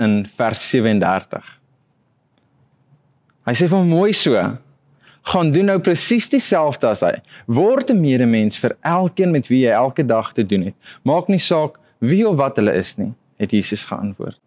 in 0.00 0.22
vers 0.38 0.62
37. 0.70 1.44
Hy 3.48 3.54
sê 3.56 3.66
vir 3.68 3.76
hom 3.76 3.90
mooi 3.92 4.12
so: 4.16 4.36
"Gaan 5.30 5.50
doen 5.52 5.68
nou 5.68 5.78
presies 5.84 6.28
dieselfde 6.32 6.88
as 6.88 7.02
hy. 7.04 7.20
Word 7.46 7.90
'n 7.90 8.00
medemens 8.00 8.58
vir 8.58 8.76
elkeen 8.80 9.32
met 9.32 9.48
wie 9.48 9.66
jy 9.66 9.72
elke 9.72 10.06
dag 10.06 10.32
te 10.32 10.44
doen 10.46 10.70
het. 10.70 10.74
Maak 11.04 11.28
nie 11.28 11.38
saak 11.38 11.78
wie 12.00 12.24
of 12.28 12.36
wat 12.36 12.56
hulle 12.56 12.72
is 12.72 12.96
nie," 12.98 13.12
het 13.38 13.50
Jesus 13.50 13.84
geantwoord. 13.84 14.38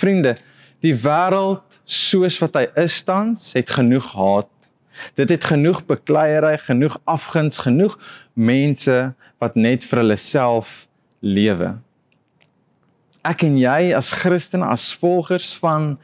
Vriende, 0.00 0.36
die 0.80 0.94
wêreld 0.94 1.62
soos 1.84 2.38
wat 2.38 2.54
hy 2.54 2.66
is 2.76 3.02
tans, 3.02 3.52
het 3.52 3.70
genoeg 3.70 4.12
haat 4.14 4.48
Dit 5.18 5.32
het 5.34 5.44
genoeg 5.44 5.82
bekleierery, 5.86 6.58
genoeg 6.58 6.98
afguns, 7.04 7.58
genoeg 7.58 7.98
mense 8.32 9.12
wat 9.42 9.56
net 9.56 9.84
vir 9.88 10.02
hulle 10.02 10.18
self 10.20 10.86
lewe. 11.20 11.74
Ek 13.24 13.44
en 13.46 13.56
jy 13.56 13.94
as 13.96 14.12
Christene, 14.12 14.66
as 14.68 14.92
volgers 15.00 15.54
van 15.60 15.94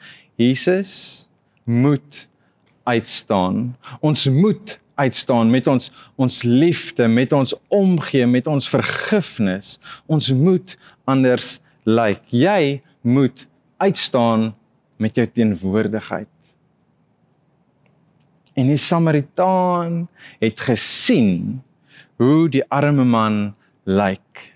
Jesus 0.41 1.29
moet 1.65 2.27
uitstaan. 2.89 3.75
Ons 4.01 4.25
moet 4.33 4.79
uitstaan 5.01 5.51
met 5.51 5.67
ons 5.67 5.91
ons 6.21 6.43
liefde, 6.43 7.09
met 7.09 7.33
ons 7.33 7.55
omgee, 7.69 8.27
met 8.27 8.47
ons 8.47 8.69
vergifnis. 8.69 9.79
Ons 10.07 10.33
moet 10.33 10.77
anders 11.05 11.59
lyk. 11.59 11.69
Like. 11.85 12.21
Jy 12.37 12.81
moet 13.01 13.47
uitstaan 13.81 14.51
met 15.01 15.17
jou 15.17 15.27
teenwoordigheid. 15.27 16.29
En 18.55 18.67
die 18.67 18.81
Samaritaan 18.81 20.09
het 20.41 20.61
gesien 20.61 21.63
hoe 22.21 22.49
die 22.53 22.65
arme 22.69 23.05
man 23.05 23.55
lyk. 23.85 24.51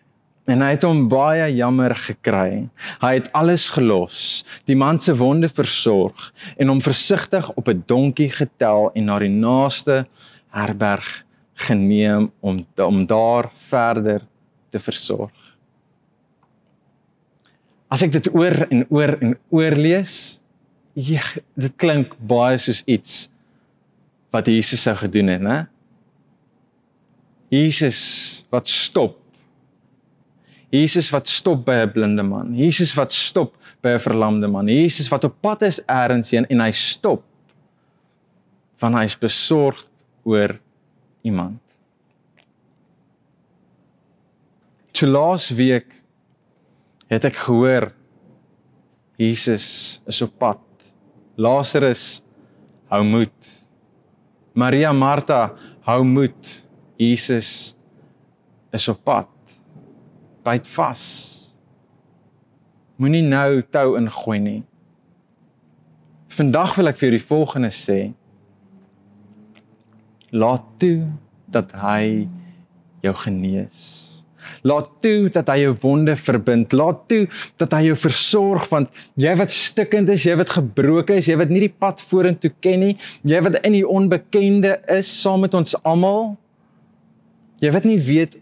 En 0.45 0.61
hy 0.61 0.75
het 0.75 0.83
hom 0.85 1.07
baie 1.09 1.47
jammer 1.57 1.95
gekry. 1.97 2.67
Hy 3.01 3.13
het 3.17 3.31
alles 3.33 3.71
gelos, 3.73 4.45
die 4.69 4.77
man 4.77 5.01
se 5.01 5.15
wonde 5.17 5.49
versorg 5.49 6.29
en 6.61 6.69
hom 6.69 6.83
versigtig 6.85 7.49
op 7.57 7.69
'n 7.69 7.85
donkie 7.89 8.31
getel 8.31 8.91
en 8.95 9.05
na 9.09 9.19
die 9.19 9.33
naaste 9.33 10.05
herberg 10.53 11.25
geneem 11.55 12.31
om 12.41 12.67
om 12.77 13.07
daar 13.07 13.51
verder 13.71 14.21
te 14.71 14.79
versorg. 14.79 15.33
As 17.89 18.03
ek 18.03 18.13
dit 18.13 18.35
oor 18.35 18.67
en 18.71 18.87
oor 18.91 19.17
en 19.21 19.37
oor 19.51 19.77
lees, 19.79 20.41
ja, 20.93 21.23
dit 21.55 21.73
klink 21.77 22.15
baie 22.19 22.59
soos 22.59 22.83
iets 22.87 23.31
wat 24.35 24.51
Jesus 24.51 24.83
sou 24.83 24.97
gedoen 24.99 25.31
het, 25.31 25.43
né? 25.45 25.59
Jesus 27.55 28.01
wat 28.51 28.69
stop. 28.69 29.21
Jesus 30.75 31.11
wat 31.15 31.31
stop 31.31 31.63
by 31.67 31.85
'n 31.85 31.93
blinde 31.93 32.23
man. 32.23 32.55
Jesus 32.57 32.95
wat 32.99 33.13
stop 33.13 33.55
by 33.81 33.95
'n 33.95 34.01
verlamde 34.01 34.49
man. 34.49 34.67
Jesus 34.67 35.09
wat 35.09 35.25
op 35.25 35.37
pad 35.41 35.63
is 35.63 35.81
eers 35.87 36.31
heen 36.31 36.47
en 36.47 36.61
hy 36.61 36.73
stop 36.73 37.23
van 38.77 38.95
hy 38.95 39.05
is 39.05 39.19
besorgd 39.19 39.91
oor 40.25 40.59
iemand. 41.23 41.61
Toe 44.93 45.09
laas 45.09 45.51
week 45.51 46.03
het 47.09 47.25
ek 47.25 47.37
gehoor 47.37 47.93
Jesus 49.17 50.01
is 50.07 50.23
op 50.23 50.39
pad. 50.39 50.61
Lazarus 51.37 52.23
hou 52.91 53.05
moed. 53.05 53.64
Maria 54.55 54.93
Martha, 54.93 55.51
hou 55.83 56.05
moed. 56.07 56.63
Jesus 56.97 57.75
is 58.73 58.89
op 58.89 59.01
pad. 59.03 59.29
Byt 60.47 60.69
vas. 60.77 61.07
Moenie 63.03 63.25
nou 63.27 63.65
tou 63.75 63.97
ingooi 63.99 64.39
nie. 64.39 64.61
Vandag 66.35 66.77
wil 66.79 66.93
ek 66.93 67.01
vir 67.03 67.17
die 67.17 67.23
volgende 67.23 67.73
sê. 67.75 67.99
Laat 70.31 70.71
toe 70.83 71.03
dat 71.51 71.75
hy 71.83 72.29
jou 73.03 73.15
genees. 73.25 74.14
Laat 74.65 74.89
toe 75.05 75.29
dat 75.33 75.51
hy 75.53 75.59
jou 75.61 75.75
wonde 75.83 76.15
verbind. 76.17 76.73
Laat 76.73 77.03
toe 77.11 77.27
dat 77.61 77.75
hy 77.77 77.83
jou 77.91 77.97
versorg 78.01 78.65
want 78.71 79.03
jy 79.21 79.35
wat 79.37 79.53
stikkend 79.53 80.09
is, 80.15 80.25
jy 80.25 80.39
wat 80.41 80.55
gebroken 80.57 81.21
is, 81.21 81.29
jy 81.29 81.37
wat 81.41 81.53
nie 81.53 81.67
die 81.67 81.75
pad 81.85 82.01
vorentoe 82.09 82.53
ken 82.65 82.81
nie, 82.81 82.95
jy 83.29 83.43
wat 83.45 83.61
in 83.61 83.77
die 83.77 83.85
onbekende 83.85 84.79
is 84.97 85.11
saam 85.21 85.45
met 85.45 85.57
ons 85.57 85.77
almal. 85.85 86.33
Jy 87.61 87.75
weet 87.77 87.89
nie 87.89 88.01
weet 88.09 88.39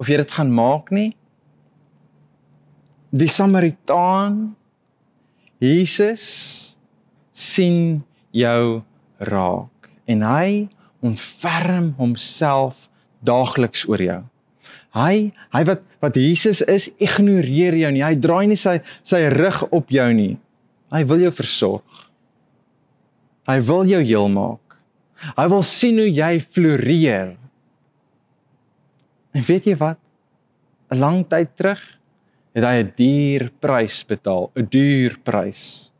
of 0.00 0.10
jy 0.12 0.20
dit 0.20 0.36
gaan 0.36 0.52
maak 0.52 0.92
nie. 0.92 1.12
Die 3.12 3.28
Samaritaan 3.28 4.54
Jesus 5.62 6.26
sien 7.32 8.02
jou 8.34 8.82
raak 9.22 9.90
en 10.10 10.24
hy 10.26 10.68
ontferm 11.06 11.92
homself 12.00 12.88
daagliks 13.22 13.84
oor 13.88 14.02
jou. 14.02 14.20
Hy, 14.92 15.32
hy 15.54 15.62
wat 15.68 15.84
wat 16.02 16.16
Jesus 16.18 16.60
is, 16.66 16.88
ignoreer 17.00 17.76
jou 17.78 17.90
nie. 17.94 18.02
Hy 18.02 18.16
draai 18.18 18.46
nie 18.50 18.58
sy 18.58 18.80
sy 19.06 19.22
rug 19.32 19.62
op 19.70 19.92
jou 19.94 20.08
nie. 20.16 20.34
Hy 20.92 21.02
wil 21.08 21.22
jou 21.24 21.32
versorg. 21.32 22.02
Hy 23.48 23.58
wil 23.66 23.88
jou 23.88 24.02
heel 24.02 24.28
maak. 24.28 24.76
Hy 25.38 25.46
wil 25.48 25.62
sien 25.64 26.00
hoe 26.02 26.10
jy 26.10 26.42
floreer. 26.52 27.32
En 29.32 29.46
weet 29.46 29.70
jy 29.70 29.76
wat? 29.80 29.98
'n 30.92 31.00
Lang 31.00 31.22
tyd 31.24 31.54
terug 31.56 31.80
het 32.52 32.64
hy 32.64 32.76
'n 32.82 32.92
duur 32.98 33.48
prys 33.62 34.02
betaal, 34.04 34.50
'n 34.56 34.68
duur 34.68 35.16
prys. 35.24 35.92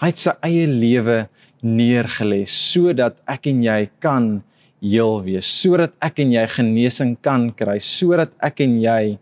Hy 0.00 0.08
het 0.10 0.18
sy 0.18 0.32
eie 0.42 0.66
lewe 0.66 1.28
neergelê 1.62 2.44
sodat 2.46 3.16
ek 3.28 3.46
en 3.46 3.62
jy 3.62 3.88
kan 4.00 4.42
heel 4.84 5.20
wees, 5.24 5.48
sodat 5.48 5.94
ek 6.04 6.20
en 6.24 6.32
jy 6.34 6.44
genesing 6.52 7.14
kan 7.24 7.48
kry, 7.56 7.78
sodat 7.82 8.32
ek 8.44 8.60
en 8.64 8.78
jy 8.82 9.16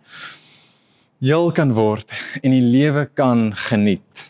heel 1.25 1.51
kan 1.57 1.73
word 1.77 2.11
en 2.43 2.55
die 2.55 2.65
lewe 2.65 3.07
kan 3.17 3.53
geniet. 3.69 4.25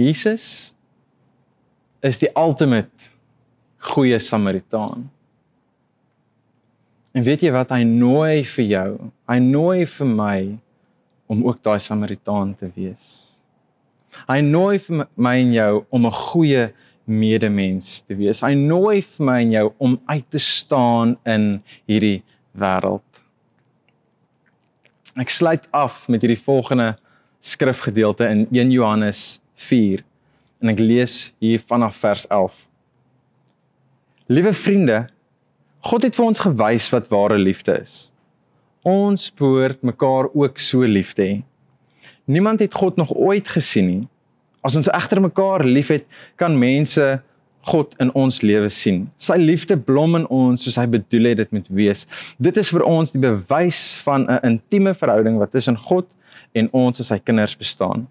Jesus 0.00 0.72
is 2.00 2.16
die 2.20 2.30
ultimate 2.38 3.10
goeie 3.90 4.18
Samaritaan. 4.20 5.08
En 7.12 7.26
weet 7.26 7.42
jy 7.44 7.50
wat 7.52 7.72
hy 7.74 7.82
nooi 7.84 8.44
vir 8.48 8.66
jou? 8.70 8.90
Hy 9.28 9.38
nooi 9.42 9.84
vir 9.90 10.08
my 10.08 10.38
om 11.30 11.42
ook 11.46 11.60
daai 11.64 11.80
Samaritaan 11.82 12.54
te 12.56 12.70
wees. 12.76 13.29
Hy 14.28 14.40
nooi 14.40 14.78
vir 14.78 15.06
my 15.16 15.36
en 15.40 15.52
jou 15.52 15.84
om 15.90 16.06
'n 16.06 16.12
goeie 16.12 16.70
medemens 17.06 18.00
te 18.06 18.14
wees. 18.14 18.42
Hy 18.42 18.54
nooi 18.54 19.02
vir 19.02 19.26
my 19.26 19.40
en 19.42 19.52
jou 19.52 19.72
om 19.78 20.00
uit 20.06 20.30
te 20.30 20.38
staan 20.38 21.16
in 21.26 21.62
hierdie 21.86 22.22
wêreld. 22.58 23.02
Ek 25.18 25.28
sluit 25.28 25.66
af 25.72 26.08
met 26.08 26.22
hierdie 26.22 26.42
volgende 26.44 26.96
skrifgedeelte 27.40 28.28
in 28.28 28.46
1 28.52 28.70
Johannes 28.70 29.40
4 29.56 30.04
en 30.62 30.68
ek 30.68 30.78
lees 30.78 31.32
hier 31.40 31.62
vanaf 31.66 31.96
vers 31.96 32.26
11. 32.30 32.54
Liewe 34.30 34.52
vriende, 34.54 35.08
God 35.82 36.04
het 36.06 36.16
vir 36.16 36.26
ons 36.30 36.42
gewys 36.44 36.90
wat 36.92 37.08
ware 37.10 37.38
liefde 37.40 37.74
is. 37.80 38.12
Ons 38.86 39.30
behoort 39.34 39.82
mekaar 39.82 40.28
ook 40.32 40.60
so 40.62 40.86
lief 40.86 41.14
te 41.16 41.22
hê. 41.22 41.38
Niemand 42.30 42.60
het 42.62 42.74
God 42.74 42.96
nog 42.96 43.10
ooit 43.14 43.48
gesien 43.48 43.86
nie. 43.86 44.02
As 44.62 44.76
ons 44.78 44.90
egter 44.92 45.18
mekaar 45.20 45.64
liefhet, 45.66 46.04
kan 46.38 46.54
mense 46.58 47.06
God 47.66 47.96
in 47.98 48.12
ons 48.14 48.38
lewe 48.46 48.68
sien. 48.70 49.02
Sy 49.18 49.34
liefde 49.40 49.74
blom 49.76 50.14
in 50.20 50.26
ons 50.30 50.62
soos 50.64 50.78
hy 50.78 50.86
bedoel 50.92 51.32
het 51.32 51.40
dit 51.42 51.56
moet 51.56 51.66
wees. 51.80 52.06
Dit 52.38 52.60
is 52.60 52.70
vir 52.70 52.84
ons 52.86 53.10
die 53.10 53.22
bewys 53.24 53.80
van 54.06 54.28
'n 54.30 54.38
intieme 54.46 54.94
verhouding 54.94 55.40
wat 55.42 55.52
tussen 55.52 55.76
God 55.76 56.06
en 56.54 56.70
ons 56.72 57.00
as 57.00 57.10
sy 57.10 57.18
kinders 57.18 57.56
bestaan. 57.58 58.06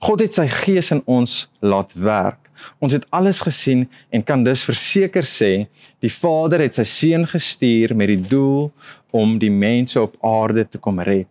God 0.00 0.20
het 0.20 0.34
sy 0.34 0.48
gees 0.48 0.90
in 0.90 1.02
ons 1.06 1.48
laat 1.60 1.92
werk. 1.94 2.50
Ons 2.80 2.92
het 2.92 3.06
alles 3.10 3.40
gesien 3.40 3.88
en 4.10 4.24
kan 4.24 4.44
dus 4.44 4.64
verseker 4.64 5.22
sê 5.22 5.68
die 6.00 6.10
Vader 6.10 6.60
het 6.60 6.74
sy 6.74 6.84
seun 6.84 7.26
gestuur 7.26 7.94
met 7.94 8.08
die 8.08 8.28
doel 8.28 8.72
om 9.10 9.38
die 9.38 9.52
mense 9.52 10.00
op 10.00 10.16
aarde 10.24 10.64
te 10.64 10.78
kom 10.78 11.00
red. 11.00 11.28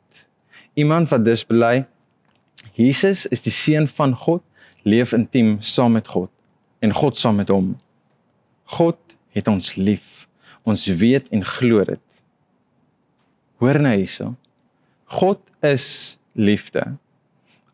Iemand 0.76 1.10
wat 1.10 1.26
dus 1.26 1.44
bely 1.44 1.86
Jesus 2.78 3.26
is 3.34 3.42
die 3.42 3.54
seun 3.54 3.88
van 3.90 4.14
God, 4.14 4.44
leef 4.86 5.16
intiem 5.18 5.58
saam 5.66 5.98
met 5.98 6.08
God 6.14 6.30
en 6.86 6.94
God 6.94 7.18
saam 7.18 7.40
met 7.42 7.50
hom. 7.50 7.72
God 8.78 9.00
het 9.34 9.48
ons 9.50 9.74
lief. 9.80 10.28
Ons 10.68 10.86
weet 11.00 11.26
en 11.34 11.42
glo 11.46 11.82
dit. 11.88 12.04
Hoor 13.58 13.80
nou 13.82 13.96
hierso. 13.96 14.36
God 15.10 15.42
is 15.66 16.20
liefde. 16.38 16.84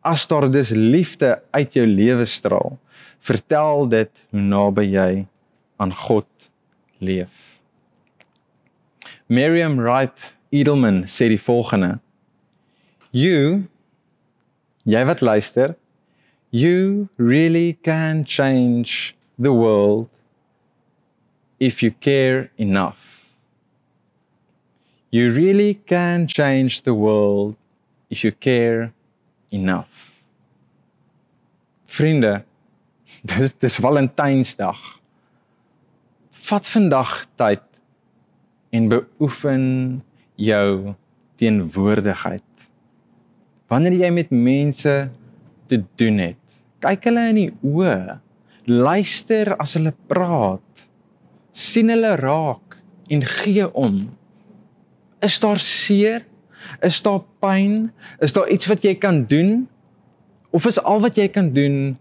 As 0.03 0.23
daar 0.31 0.47
dus 0.51 0.71
liefde 0.71 1.35
uit 1.51 1.75
jou 1.75 1.85
lewe 1.87 2.25
straal, 2.29 2.77
vertel 3.23 3.89
dit 3.91 4.11
hoe 4.31 4.43
naby 4.43 4.85
jy 4.87 5.25
aan 5.83 5.91
God 6.05 6.29
leef. 7.03 7.31
Miriam 9.27 9.75
Wright 9.79 10.31
Edelman 10.53 11.03
sê 11.09 11.27
die 11.31 11.41
volgende: 11.41 11.97
You 13.11 13.65
jy 14.83 15.03
wat 15.07 15.21
luister, 15.21 15.75
you 16.51 17.09
really 17.17 17.77
can 17.83 18.25
change 18.25 19.15
the 19.39 19.53
world 19.53 20.09
if 21.59 21.81
you 21.81 21.91
care 21.91 22.51
enough. 22.57 22.99
You 25.11 25.31
really 25.31 25.75
can 25.85 26.27
change 26.27 26.81
the 26.81 26.93
world 26.93 27.55
if 28.09 28.23
you 28.23 28.31
care 28.31 28.91
enough. 29.51 29.89
Vriende, 31.87 32.43
dis 33.29 33.53
dis 33.53 33.77
Valentynsdag. 33.77 34.79
Vat 36.43 36.67
vandag 36.67 37.11
tyd 37.39 37.61
en 38.73 38.89
beoefen 38.89 39.67
jou 40.35 40.95
teenwoordigheid. 41.37 42.52
Wanneer 43.71 43.95
jy 44.03 44.09
met 44.13 44.31
mense 44.31 44.93
te 45.71 45.79
doen 45.99 46.19
het, 46.21 46.39
kyk 46.83 47.07
hulle 47.07 47.23
in 47.31 47.39
die 47.39 47.51
oë, 47.63 48.19
luister 48.67 49.53
as 49.59 49.75
hulle 49.77 49.93
praat, 50.11 50.83
sien 51.53 51.91
hulle 51.93 52.15
raak 52.19 52.77
en 53.13 53.23
gee 53.27 53.65
om. 53.77 54.03
Is 55.23 55.39
daar 55.43 55.61
seer? 55.61 56.25
Is 56.83 57.01
daar 57.03 57.21
pyn? 57.43 57.91
Is 58.23 58.33
daar 58.35 58.49
iets 58.51 58.67
wat 58.71 58.83
jy 58.83 58.95
kan 58.99 59.23
doen? 59.29 59.65
Of 60.51 60.67
is 60.69 60.79
al 60.79 61.03
wat 61.03 61.17
jy 61.19 61.27
kan 61.31 61.51
doen 61.55 61.95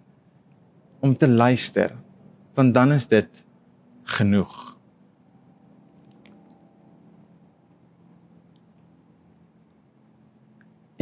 om 1.02 1.16
te 1.16 1.28
luister? 1.28 1.94
Want 2.54 2.74
dan 2.74 2.92
is 2.92 3.06
dit 3.10 3.28
genoeg. 4.18 4.71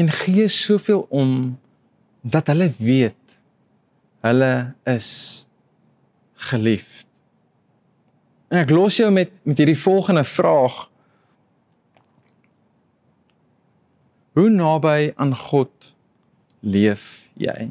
En 0.01 0.09
gee 0.09 0.49
soveel 0.49 1.07
om 1.09 1.59
dat 2.21 2.47
hulle 2.47 2.73
weet 2.79 3.17
hulle 4.25 4.75
is 4.89 5.11
geliefd. 6.49 7.05
En 8.49 8.63
ek 8.65 8.73
los 8.73 8.97
jou 9.01 9.11
met 9.13 9.33
met 9.45 9.61
hierdie 9.61 9.79
volgende 9.79 10.25
vraag. 10.25 10.79
Hoe 14.37 14.49
naby 14.51 15.13
aan 15.17 15.37
God 15.37 15.93
leef 16.61 17.07
jy? 17.37 17.71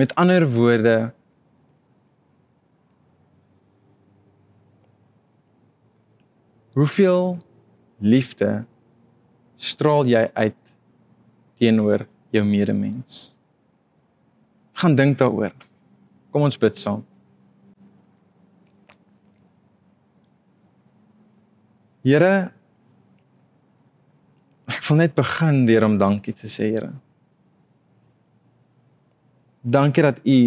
Met 0.00 0.14
ander 0.14 0.48
woorde 0.52 1.12
Hoeveel 6.72 7.38
liefde 7.98 8.64
straal 9.60 10.08
jy 10.08 10.24
uit 10.34 10.56
teenoor 11.60 12.06
jou 12.32 12.44
medemens? 12.46 13.34
Gaan 14.80 14.96
dink 14.96 15.18
daaroor. 15.20 15.52
Kom 16.32 16.46
ons 16.46 16.58
bid 16.60 16.78
saam. 16.80 17.04
Here 22.00 22.50
ek 24.70 24.84
wil 24.86 25.00
net 25.02 25.16
begin 25.18 25.64
deur 25.68 25.84
om 25.84 25.98
dankie 26.00 26.32
te 26.32 26.48
sê, 26.48 26.70
Here. 26.72 26.92
Dankie 29.60 30.04
dat 30.06 30.20
U 30.24 30.38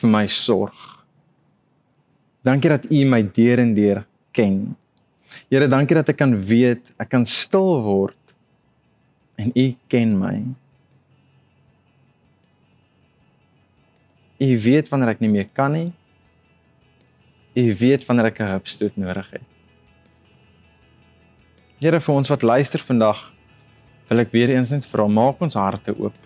vir 0.00 0.10
my 0.10 0.24
sorg. 0.32 0.76
Dankie 2.46 2.70
dat 2.72 2.86
U 2.88 3.02
my 3.10 3.20
deur 3.36 3.60
en 3.60 3.74
deur 3.76 4.04
ken. 4.32 4.60
Here, 5.50 5.68
dankie 5.68 5.98
dat 5.98 6.08
ek 6.08 6.20
kan 6.22 6.32
weet, 6.48 6.86
ek 7.02 7.10
kan 7.12 7.26
stil 7.28 7.82
word 7.84 8.16
en 9.36 9.52
U 9.54 9.66
ken 9.92 10.18
my. 10.18 10.36
U 14.36 14.48
weet 14.60 14.88
wanneer 14.92 15.14
ek 15.14 15.22
nie 15.24 15.32
meer 15.32 15.48
kan 15.56 15.72
nie. 15.72 15.92
U 17.56 17.64
weet 17.80 18.04
wanneer 18.08 18.32
ek 18.32 18.40
'n 18.40 18.52
hupstoot 18.52 18.96
nodig 18.96 19.30
het. 19.30 19.46
Here 21.80 22.00
vir 22.00 22.14
ons 22.14 22.28
wat 22.28 22.42
luister 22.42 22.80
vandag, 22.80 23.32
wil 24.08 24.20
ek 24.20 24.32
weer 24.32 24.48
eens 24.48 24.70
net 24.70 24.86
vra, 24.86 25.06
maak 25.08 25.40
ons 25.40 25.54
harte 25.54 25.92
oop. 25.98 26.16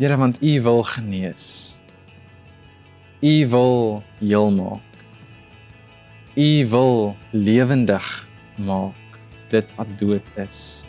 Here, 0.00 0.16
want 0.16 0.42
U 0.42 0.62
wil 0.62 0.82
genees. 0.82 1.76
U 3.20 3.46
wil 3.48 4.02
heel 4.18 4.50
maak. 4.50 4.80
U 6.36 6.66
wil 6.68 7.16
lewendig 7.32 8.29
maak 8.64 9.18
dit 9.50 9.66
wat 9.76 9.90
dood 9.98 10.26
is. 10.36 10.86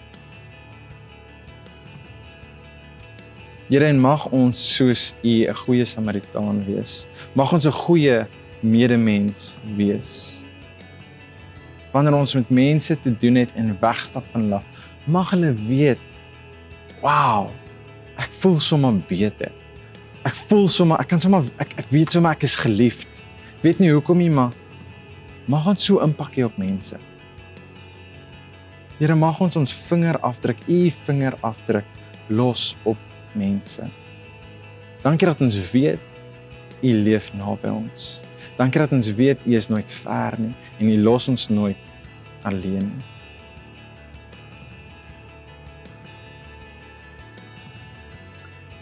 Here 3.72 3.88
en 3.88 4.02
mag 4.04 4.26
ons 4.36 4.60
soos 4.76 5.14
U 5.24 5.34
'n 5.48 5.56
goeie 5.56 5.86
Samaritaan 5.86 6.66
wees. 6.66 7.08
Mag 7.36 7.54
ons 7.54 7.66
'n 7.66 7.72
goeie 7.72 8.28
medemens 8.60 9.58
wees. 9.78 10.44
Wanneer 11.94 12.14
ons 12.14 12.36
met 12.36 12.50
mense 12.50 13.02
te 13.02 13.18
doen 13.18 13.36
het 13.36 13.52
en 13.56 13.78
wegstap 13.80 14.26
van 14.32 14.42
hulle, 14.42 14.62
mag 15.06 15.30
hulle 15.30 15.54
weet, 15.68 16.00
wow, 17.02 17.50
ek 18.18 18.30
voel 18.40 18.60
sommer 18.60 18.94
beter. 19.08 19.52
Ek 20.24 20.36
voel 20.36 20.68
sommer, 20.68 21.00
ek 21.00 21.08
kan 21.08 21.22
sommer 21.22 21.44
ek 21.58 21.74
ek 21.78 21.90
weet 21.90 22.12
sommer 22.12 22.32
ek 22.32 22.44
is 22.44 22.56
geliefd. 22.56 23.08
Weet 23.62 23.80
nie 23.80 23.92
hoekom 23.92 24.18
nie, 24.18 24.30
maar 24.30 24.52
mag 25.48 25.66
ons 25.68 25.86
so 25.86 26.00
impak 26.04 26.36
hê 26.36 26.46
op 26.46 26.58
mense. 26.58 26.98
Here 29.02 29.16
mag 29.18 29.40
ons 29.42 29.56
ons 29.58 29.72
vingerafdruk, 29.90 30.60
u 30.70 30.92
vingerafdruk 31.08 31.88
los 32.30 32.76
op 32.86 33.00
mense. 33.34 33.88
Dankie 35.02 35.26
dat 35.26 35.42
ons 35.42 35.58
weet 35.72 36.84
u 36.86 36.92
leef 37.08 37.32
naby 37.34 37.72
ons. 37.74 38.22
Dankie 38.60 38.84
dat 38.84 38.94
ons 38.94 39.10
weet 39.18 39.42
u 39.50 39.56
is 39.58 39.72
nooit 39.74 39.98
ver 40.04 40.38
nie 40.38 40.54
en 40.78 40.94
u 40.94 41.00
los 41.02 41.26
ons 41.34 41.48
nooit 41.50 41.82
alleen. 42.46 42.94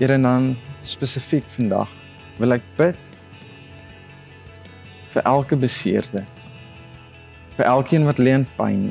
Here 0.03 0.19
dan 0.19 0.57
spesifiek 0.83 1.47
vandag 1.55 1.95
wil 2.43 2.59
ek 2.59 2.71
bid 2.75 3.05
vir 5.15 5.23
elke 5.23 5.55
beseerde. 5.55 6.27
Vir 7.55 7.71
elkeen 7.71 8.03
wat 8.11 8.19
leen 8.19 8.49
pyn. 8.59 8.89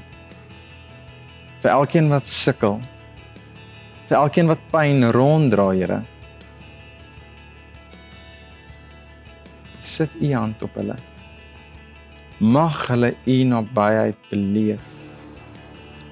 Vir 1.62 1.73
elkeen 1.73 2.11
wat 2.12 2.29
sukkel. 2.31 2.79
Vir 4.09 4.18
elkeen 4.21 4.51
wat 4.51 4.62
pyn 4.73 5.09
ronddra, 5.14 5.71
Here. 5.75 6.03
Sit 9.83 10.14
u 10.23 10.33
hand 10.35 10.62
op 10.62 10.77
hulle. 10.79 10.94
Mag 12.38 12.85
hulle 12.87 13.14
u 13.27 13.37
nabyheid 13.51 14.31
beleef. 14.31 14.85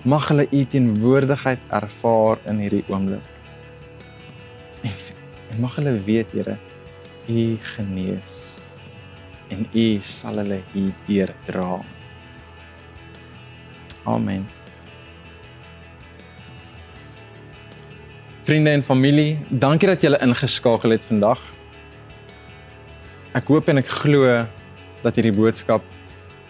Mag 0.02 0.28
hulle 0.30 0.48
u 0.50 0.64
teenwoordigheid 0.64 1.62
ervaar 1.74 2.42
in 2.50 2.64
hierdie 2.64 2.84
oomblik. 2.90 3.30
En, 4.82 4.98
en 5.52 5.62
mag 5.62 5.78
hulle 5.78 5.94
weet, 6.06 6.34
Here, 6.34 6.58
u 7.28 7.46
genees 7.74 8.42
en 9.48 9.66
u 9.72 9.86
sal 10.02 10.42
hulle 10.42 10.60
hierdeur 10.72 11.32
dra. 11.46 11.78
Amen. 14.06 14.46
Vriende 18.46 18.70
en 18.70 18.82
familie, 18.86 19.40
dankie 19.50 19.88
dat 19.90 20.04
julle 20.04 20.20
ingeskakel 20.22 20.92
het 20.94 21.02
vandag. 21.08 21.40
Ek 23.34 23.48
hoop 23.50 23.66
en 23.72 23.80
ek 23.80 23.88
glo 23.90 24.28
dat 25.02 25.16
hierdie 25.18 25.32
boodskap 25.34 25.82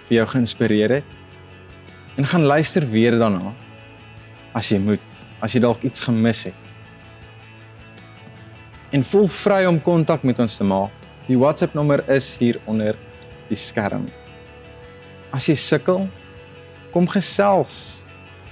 vir 0.04 0.18
jou 0.18 0.26
geïnspireer 0.28 0.92
het. 0.98 1.14
En 2.20 2.28
gaan 2.28 2.44
luister 2.44 2.85
weer 2.92 3.16
daarna 3.16 3.54
as 4.52 4.68
jy 4.68 4.76
moet, 4.85 5.06
as 5.40 5.54
jy 5.56 5.62
dalk 5.64 5.87
iets 5.88 6.04
gemis 6.04 6.42
het. 6.50 6.66
En 8.92 9.06
voel 9.14 9.24
vry 9.38 9.62
om 9.64 9.78
kontak 9.80 10.26
met 10.28 10.42
ons 10.44 10.59
te 10.61 10.66
maak. 10.68 10.92
Die 11.30 11.38
WhatsApp 11.40 11.78
nommer 11.80 12.02
is 12.12 12.28
hier 12.37 12.59
onder 12.68 12.98
die 13.48 13.56
skerm. 13.56 14.04
As 15.32 15.48
jy 15.48 15.56
sukkel, 15.56 16.04
kom 16.92 17.09
gesels. 17.09 18.04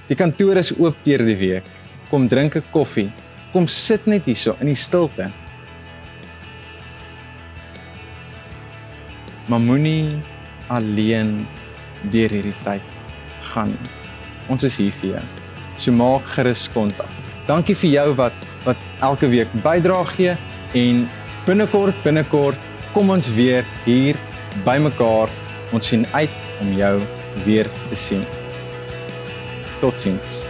Die 0.09 0.17
kantoor 0.17 0.57
is 0.57 0.73
oop 0.79 0.97
deur 1.05 1.27
die 1.29 1.37
week. 1.45 1.69
Kom 2.09 2.25
drink 2.25 2.57
'n 2.57 2.65
koffie. 2.73 3.11
Kom 3.55 3.69
sit 3.71 4.03
net 4.03 4.25
hierso 4.27 4.51
in 4.59 4.67
die 4.67 4.75
stilte. 4.75 5.29
Maar 9.47 9.61
moenie 9.63 10.17
alleen 10.67 11.45
deur 12.11 12.33
hierdie 12.35 12.55
tyd 12.65 12.89
gaan. 13.53 13.71
Ons 14.51 14.65
is 14.67 14.75
hier 14.81 14.91
vir 14.99 15.13
jou. 15.13 15.21
So 15.79 15.95
maak 15.95 16.27
gerus 16.35 16.65
kontak. 16.73 17.11
Dankie 17.47 17.77
vir 17.79 17.93
jou 17.93 18.09
wat 18.19 18.43
wat 18.65 18.81
elke 19.05 19.29
week 19.31 19.53
bydra 19.63 20.01
gee 20.15 20.33
en 20.75 21.05
binnekort 21.47 21.95
binnekort 22.03 22.59
kom 22.95 23.13
ons 23.15 23.29
weer 23.37 23.63
hier 23.85 24.19
bymekaar. 24.67 25.31
Ons 25.71 25.93
sien 25.93 26.03
uit 26.11 26.35
om 26.59 26.75
jou 26.75 26.97
weer 27.47 27.71
te 27.87 28.01
sien. 28.03 28.27
Totsiens. 29.79 30.43